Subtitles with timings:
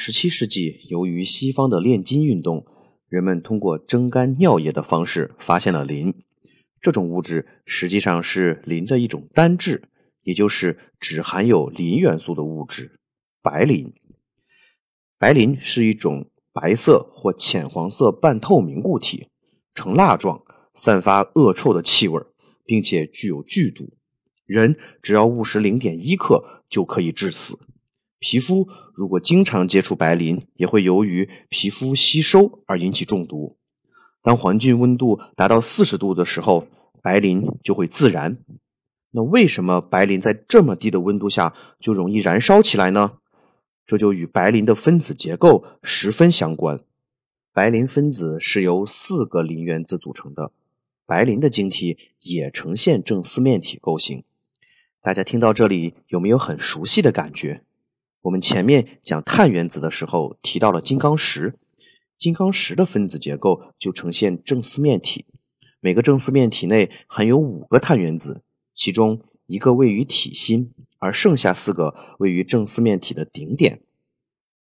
[0.00, 2.66] 十七世纪由于西方的炼金运动，
[3.08, 6.14] 人们通过蒸干尿液的方式发现了磷。
[6.80, 9.88] 这种物质实际上是磷的一种单质，
[10.22, 13.00] 也就是只含有磷元素的物质——
[13.42, 13.92] 白磷。
[15.18, 19.26] 白磷是一种白色或浅黄色半透明固体，
[19.74, 20.44] 呈蜡状。
[20.74, 22.22] 散发恶臭的气味，
[22.64, 23.94] 并且具有剧毒，
[24.46, 27.58] 人只要误食零点一克就可以致死。
[28.18, 33.56] 皮肤如果经常接触白磷，也会由于皮肤吸收而引起中毒。
[34.22, 36.66] 当环境温度达到四十度的时候，
[37.02, 38.38] 白磷就会自燃。
[39.10, 43.12] 那为什么白磷在这么低的温度下就容易燃烧起来呢？
[43.86, 46.80] 这就与白磷的分子结构十分相关。
[47.54, 50.52] 白磷分子是由四个磷原子组成的。
[51.06, 54.24] 白磷的晶体也呈现正四面体构型，
[55.00, 57.62] 大家听到这里有没有很熟悉的感觉？
[58.28, 61.58] 我们前面讲碳原子的时候提到了金刚石，
[62.18, 65.24] 金刚石的分子结构就呈现正四面体，
[65.80, 68.42] 每个正四面体内含有五个碳原子，
[68.74, 73.80] 其中一个位于体心，而剩下四个位于正四面体的顶点。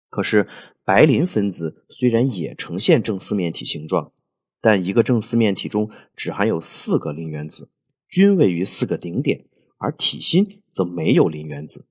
[0.10, 0.50] 可是
[0.84, 4.12] 白磷分子虽然也呈现正四面体形状。
[4.60, 7.70] 但一个正四面体中只含有四个磷原子，
[8.10, 9.46] 均位于四个顶点，
[9.78, 11.86] 而体心则没有磷原子。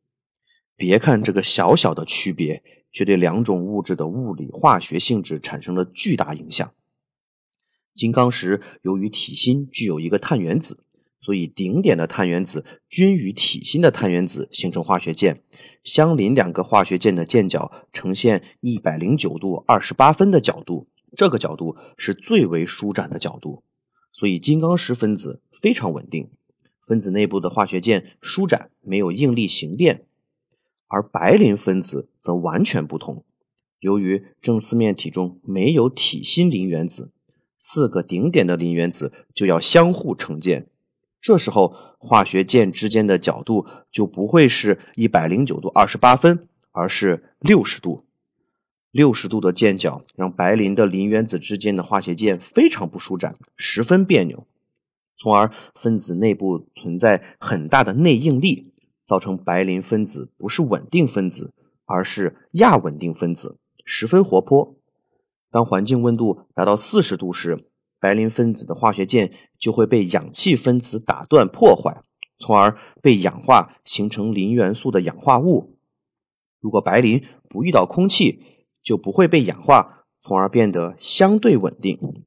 [0.77, 6.73] 别看这个小小的区别，却对两种物质的物理化学性质产生了巨大影响。
[7.95, 10.85] 金刚石由于体心具有一个碳原子，
[11.21, 15.43] 所以顶点的碳原子均与体心的碳原子形成化学键，
[15.85, 20.89] 相邻两个化学键的键角呈现一百零九度二十八分的角度。
[21.15, 23.63] 这个角度是最为舒展的角度，
[24.13, 26.31] 所以金刚石分子非常稳定，
[26.81, 30.07] 分子内部的化学键舒展，没有应力形变。
[30.93, 33.25] 而白磷分子则完全不同，
[33.81, 37.11] 由于正四面体中没有体心磷原子，
[37.57, 40.67] 四个顶点的磷原子就要相互成键，
[41.19, 48.05] 这时候化学键之间的角度就不会是一百零九度二十八分，而是六十度。
[48.91, 54.47] 六十度的键角让白磷的磷原子之间的化学键非常不舒展，十分别扭，
[55.17, 58.72] 从而分子内部存在很大的内应力，
[59.05, 61.53] 造成白磷分子不是稳定分子，
[61.85, 64.77] 而是亚稳定分子，十分活泼。
[65.51, 67.69] 当环境温度达到四十度时，
[68.01, 72.03] 白磷分子的化学键就会被氧气分子打断破坏，
[72.39, 75.79] 从而被氧化形成磷元素的氧化物。
[76.61, 78.43] 如果白磷不遇到空气，
[78.83, 82.25] 就不会被氧化，从而变得相对稳定。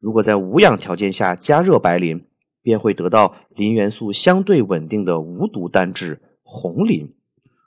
[0.00, 2.26] 如果在无氧条件下加热白磷，
[2.64, 7.12] 便会得到磷元素相对稳定的无毒单质红磷。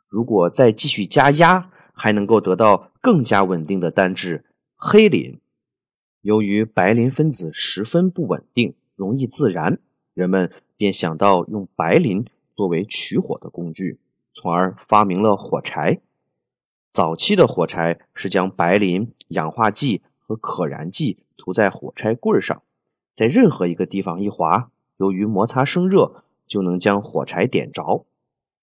[0.09, 4.44] 如果再继续加压，还能够得到更加稳定的单质
[4.75, 5.40] 黑磷。
[6.22, 9.80] 由于白磷分子十分不稳定，容易自燃，
[10.16, 12.25] 人们便想到用白磷
[12.56, 14.00] 作为取火的工具，
[14.34, 16.02] 从而发明了火柴。
[16.91, 22.64] 早期的火柴是将白磷、氧化剂和可燃剂涂在火柴棍上，
[23.14, 28.06] 在任何一个地方一划，由于摩擦生热，就能将火柴点着。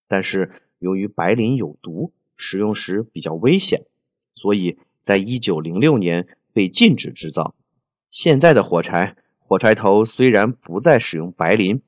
[0.06, 3.86] 但是由于白磷有毒，使用时比较危险，
[4.34, 7.54] 所以在一九零六年被禁止制造。
[8.10, 11.80] 现在的火柴，火柴头虽然不再使用白磷，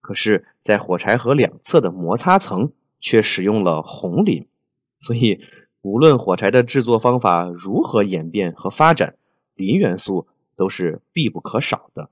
[0.00, 4.46] 可是，在火柴盒两侧的摩擦层却使用了红磷，
[5.00, 5.40] 所以。
[5.86, 9.16] 无论火柴的制作方法如何演变和发展，
[9.54, 10.26] 磷元素
[10.56, 12.08] 都是必不可少的。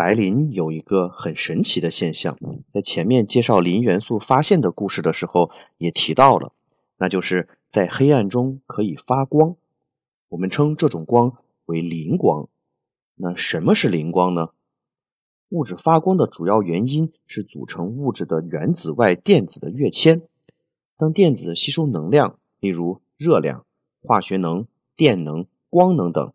[0.00, 2.38] 白磷有一个很神奇的现象，
[2.72, 6.54] 在前面介绍磷元素发现的故事的时候也提到了，
[6.96, 9.56] 那就是在黑暗中可以发光。
[10.30, 11.36] 我们称这种光
[11.66, 12.48] 为磷光。
[13.14, 14.48] 那什么是磷光呢？
[15.50, 20.22] 物质发光的主要原因是组成物质的原子外电子的跃迁。
[20.96, 23.66] 当电子吸收能量，例如热量、
[24.00, 24.66] 化学能、
[24.96, 26.32] 电能、光能等，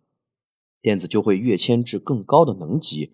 [0.84, 3.14] 电子就会跃迁至更高的能级。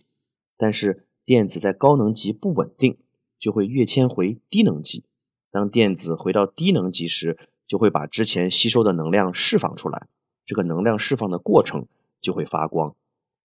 [0.62, 3.00] 但是电子在高能级不稳定，
[3.40, 5.04] 就会跃迁回低能级。
[5.50, 10.08] 当电子回到低能级时，就会把之前吸收的能量释放出来。
[10.46, 11.88] 这个能量释放的过程
[12.22, 12.96] 就会发光，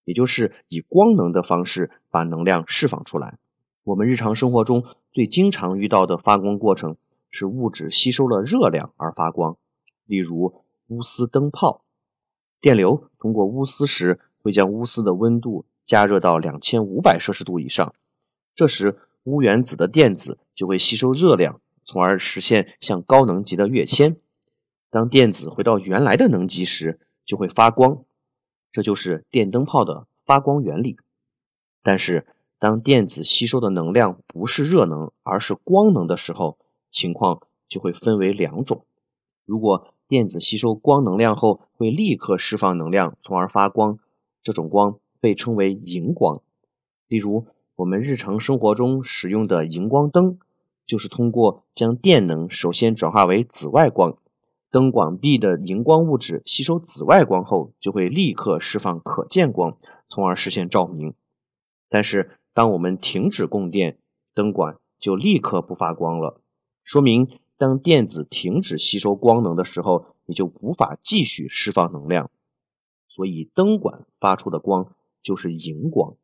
[0.04, 3.38] 也就是以光能的方式把能量释放出来。
[3.82, 6.98] 我们日常生活中最经常遇到的发光过程
[7.30, 9.56] 是物质吸收了热量而发光，
[10.04, 11.82] 例如钨丝灯泡。
[12.60, 17.94] 电流通过钨丝时，会将钨丝的温度加热到两千五百摄氏度以上，
[18.54, 24.16] 这时钨原子的电子就会吸收热量，从而实现向高能级的跃迁。
[24.90, 28.04] 当电子回到原来的能级时，就会发光，
[28.72, 30.96] 这就是电灯泡的发光原理。
[31.82, 32.26] 但是，
[32.58, 36.58] 当电子吸收的能量不是热能，而是光能的时候，
[36.90, 38.86] 情况就会分为两种。
[39.44, 43.98] 如果电子吸收光能量后会立刻释放能量，从而发光，
[44.42, 46.42] 这种光被称为荧光。
[47.08, 50.38] 例如，我们日常生活中使用的荧光灯，
[50.86, 54.18] 就是通过将电能首先转化为紫外光，
[54.70, 59.76] 灯管壁的荧光物质吸收紫外光后，就会立刻释放可见光，
[60.08, 61.14] 从而实现照明。
[61.88, 63.98] 但是，当我们停止供电，
[64.34, 66.40] 灯管就立刻不发光了，
[66.82, 72.30] 说明当电子停止吸收光能的时候，你就无法继续释放能量，
[73.08, 74.92] 所以灯管发出的光
[75.26, 76.14] 就是荧光。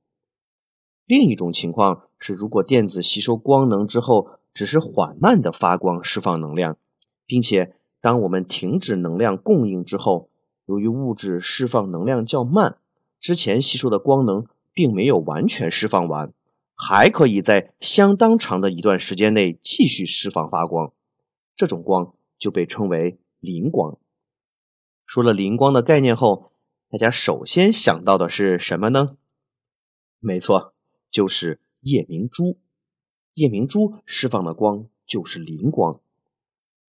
[1.05, 6.79] 另一种情况是，如果电子吸收光能之后只是缓慢的发光释放能量，
[7.27, 10.31] 并且当我们停止能量供应之后，
[10.67, 12.79] 由于物质释放能量较慢，
[13.21, 14.47] 之前吸收的光能。
[14.75, 16.33] 并没有完全释放完，
[16.75, 20.95] 还可以在相当长的一段时间内继续释放发光，
[21.57, 23.99] 这种光就被称为磷光。
[25.05, 26.52] 说了磷光的概念后，
[26.93, 29.17] 大家首先想到的是什么呢？
[30.21, 30.75] 没错，
[31.11, 32.59] 就是夜明珠。
[33.33, 36.01] 夜明珠释放的光就是磷光。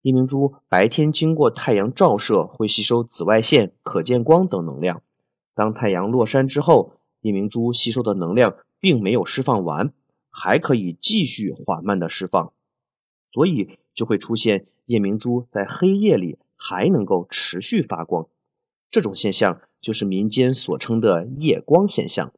[0.01, 5.03] 夜明珠白天经过太阳照射，会吸收紫外线、可见光等能量。
[5.55, 9.93] 当太阳落山之后，夜明珠吸收的能量并没有释放完，
[10.29, 12.51] 还可以继续缓慢的释放，
[13.31, 18.27] 所以就会出现夜明珠在黑夜里还能够持续发光。
[18.93, 22.31] 这种现象就是民间所称的夜光现象。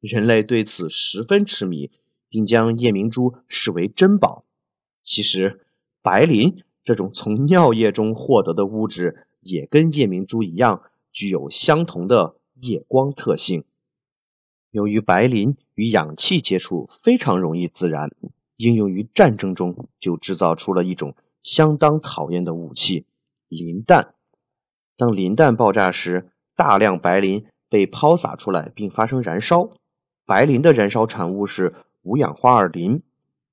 [0.00, 1.92] 人类对此十分痴迷，
[2.28, 4.44] 并将夜明珠视为珍宝。
[5.04, 5.64] 其实，
[6.02, 13.62] 白磷这种从尿液中获得的物质，也跟夜明珠一样，具有相同的夜光特性。
[14.72, 18.10] 由于白磷与氧气接触非常容易自燃，
[18.56, 21.14] 应用于战争中就制造出了一种
[21.44, 23.06] 相当讨厌的武器——
[23.46, 24.16] 磷弹。
[25.00, 29.70] 当磷弹爆炸时，大量白磷被抛洒出来并发生燃烧。
[30.26, 33.00] 白磷的燃烧产物是五氧化二磷，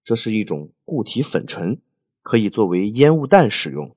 [0.04, 1.80] 这是一种固体粉尘，
[2.22, 3.96] 可以作为烟雾弹使用。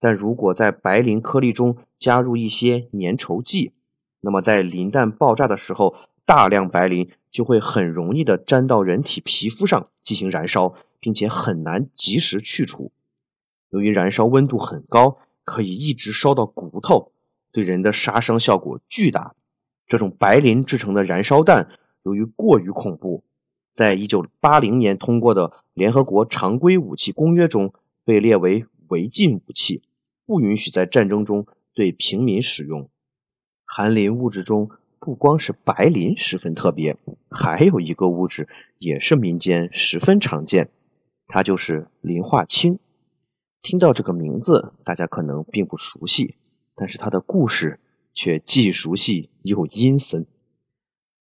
[0.00, 3.70] 但如果在白磷颗粒中加入一些粘稠剂，
[4.20, 5.94] 那么在磷弹爆炸的时候，
[6.26, 12.90] 大量白磷就会很容易的粘到人体皮肤上进行燃烧，并且很难及时去除。
[13.68, 17.12] 由于燃烧温度很高，可以一直烧到骨头，
[17.52, 19.34] 对人的杀伤效果巨大。
[19.86, 21.68] 这种白磷制成的燃烧弹，
[22.04, 23.24] 由于过于恐怖，
[23.74, 29.82] 在一九八零年通过的联合国常规武器公约中被列为违禁武器，
[30.26, 32.88] 不允许在战争中对平民使用。
[33.64, 34.70] 含磷物质中
[35.00, 36.96] 不光是白磷十分特别，
[37.30, 40.70] 还有一个物质也是民间十分常见，
[41.26, 42.78] 它就是磷化氢。
[43.62, 46.36] 听到这个名字，大家可能并不熟悉，
[46.74, 47.78] 但是它的故事
[48.14, 50.26] 却既熟悉又阴森。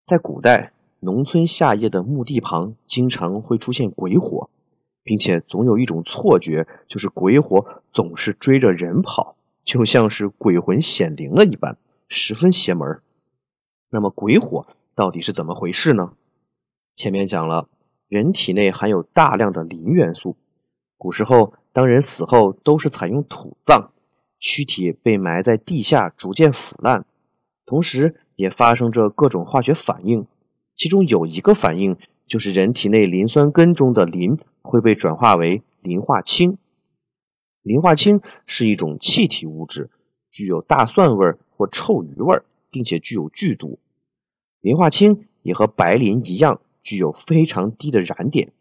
[0.05, 4.51] 在古代，农村夏夜的墓地旁经常会出现鬼火，
[5.03, 11.79] 并且总有一种错觉，就是鬼火总是追着人跑，就像是鬼魂显灵了一般。
[12.09, 13.01] 十分邪门
[13.91, 16.13] 那么鬼火到底是怎么回事呢？
[16.95, 17.69] 前面讲了，
[18.09, 20.37] 人体内含有大量的磷元素。
[20.99, 23.91] 古时候，当人死后都是采用土葬，
[24.39, 27.05] 躯体被埋在地下，逐渐腐烂，
[27.65, 30.27] 同时也发生着各种化学反应。
[30.75, 36.59] 其中有一个反应，就是人体内磷酸根中的磷会被转化为磷化氢。
[37.63, 39.91] 磷化氢是一种气体物质，
[40.31, 41.39] 具有大蒜味儿。
[41.59, 43.79] 或臭鱼味，并且具有剧毒。
[44.61, 48.53] 磷化氢也和白磷一样，具有非常低的燃点。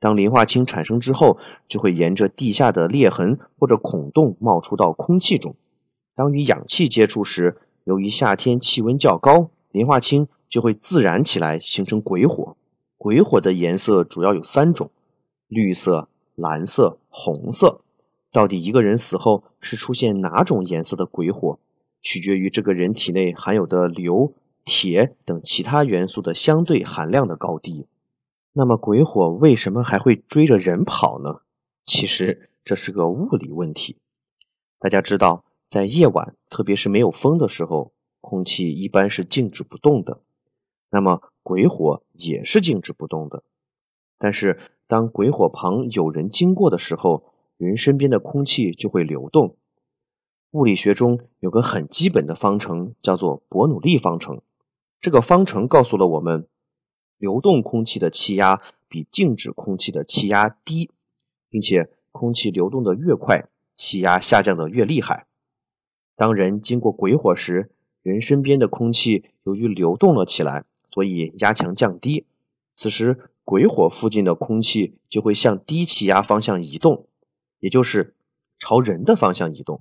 [0.00, 1.38] 当磷化氢产生之后，
[1.68, 5.56] 就会沿着地下的裂痕或者孔洞冒出到空气中。
[6.14, 12.56] 当与氧气接触时，由于夏天气温较高，磷化氢就会自燃起来，形成鬼火。
[12.96, 14.90] 鬼火的颜色主要有三种：
[15.46, 17.80] 绿色、蓝色、红色。
[18.30, 21.58] 到底一个人死后是出现哪种颜色的鬼火？
[22.02, 24.32] 取决于这个人体内含有的硫、
[24.64, 27.86] 铁等其他元素的相对含量的高低。
[28.58, 31.42] 那么鬼火为什么还会追着人跑呢？
[31.84, 33.98] 其实这是个物理问题。
[34.80, 40.22] 大家知道，在夜晚，特别是没有风的时候，空气一般是静止不动的。
[40.90, 43.44] 那么鬼火也是静止不动的。
[44.18, 49.54] 但是当鬼火旁有人经过的时候，人身边的空气就会流动。
[50.50, 54.42] 物理学中有个很基本的方程，叫做伯努利方程。
[55.00, 56.48] 这个方程告诉了我们，
[57.18, 60.90] 流动空气的气压比静止空气的气压低，
[61.50, 63.48] 并且空气流动的越快。
[63.80, 65.28] 气压下降的越厉害。
[66.16, 67.70] 当人经过鬼火时，
[68.02, 72.26] 人身边的空气由于流动了起来，所以压强降低。
[72.74, 77.06] 此时，鬼火附近的空气就会向低气压方向移动，
[77.60, 78.16] 也就是
[78.58, 79.80] 朝人的方向移动，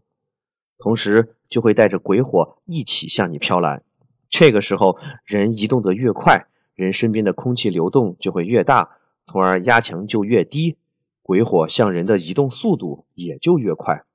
[0.77, 3.82] 同时就会带着鬼火一起向你飘来。
[4.29, 6.46] 这个时候，人移动得越快，
[6.77, 10.77] 人身边的空气流动就会越大，从而压强就越低。
[11.24, 14.05] 鬼火向人的移动速度也就越快，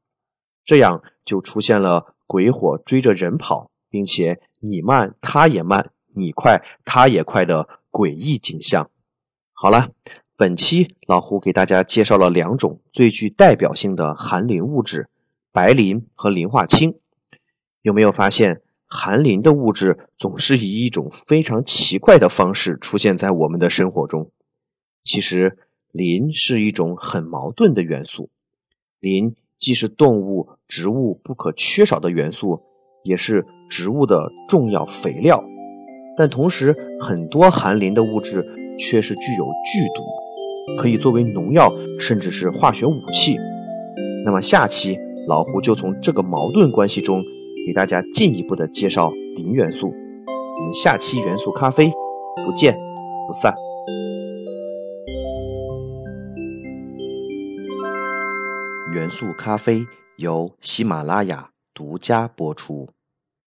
[0.65, 8.89] 这样就出现了鬼火追着人跑，并且你慢它也慢，你快它也快的诡异景象。
[9.53, 9.91] 好了，
[10.37, 15.09] 本期老胡给大家介绍了两种最具代表性的含磷物质——
[15.53, 16.99] 白磷和磷化氢。
[17.83, 18.63] 有没有发现，
[18.93, 24.31] 含磷的物质总是以一种非常奇怪的方式出现在我们的生活中？
[25.03, 25.59] 其实。
[25.93, 28.31] 磷是一种很矛盾的元素，
[28.99, 32.61] 磷既是动物、植物不可缺少的元素，
[33.05, 35.45] 也是植物的重要肥料。
[36.17, 38.43] 但同时，很多含磷的物质
[38.79, 41.71] 却是具有剧毒，可以作为农药，
[42.01, 43.37] 甚至是化学武器。
[44.25, 44.97] 那么下期
[45.29, 47.23] 老胡就从这个矛盾关系中，
[47.67, 49.89] 给大家进一步的介绍磷元素。
[49.89, 51.91] 我们下期元素咖啡
[52.45, 52.75] 不见
[53.27, 53.55] 不散。
[58.93, 62.89] 元素咖啡由喜马拉雅独家播出。